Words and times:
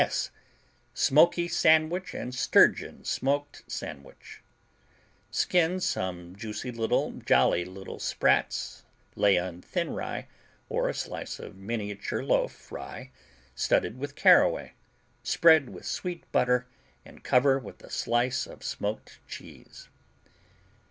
S 0.01 0.31
Smoky 0.95 1.47
Sandwich 1.47 2.15
and 2.15 2.33
Sturgeon 2.33 3.03
smoked 3.05 3.61
Sandwich 3.67 4.41
Skin 5.29 5.79
some 5.79 6.35
juicy 6.35 6.71
little, 6.71 7.11
jolly 7.11 7.65
little 7.65 7.99
sprats, 7.99 8.83
lay 9.15 9.37
on 9.37 9.61
thin 9.61 9.91
rye, 9.91 10.25
or 10.69 10.89
a 10.89 10.95
slice 10.95 11.37
of 11.37 11.55
miniature 11.55 12.23
loaf 12.23 12.71
rye 12.71 13.11
studded 13.53 13.99
with 13.99 14.15
caraway, 14.15 14.73
spread 15.21 15.69
with 15.69 15.85
sweet 15.85 16.23
butter 16.31 16.65
and 17.05 17.23
cover 17.23 17.59
with 17.59 17.83
a 17.83 17.91
slice 17.91 18.47
of 18.47 18.63
smoked 18.63 19.19
cheese. 19.27 19.87